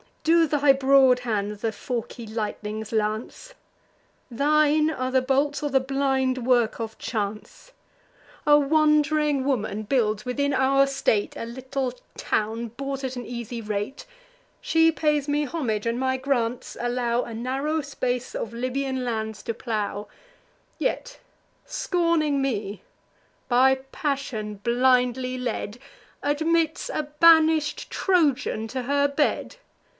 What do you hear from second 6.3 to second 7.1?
work of